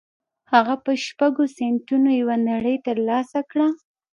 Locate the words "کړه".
3.51-3.67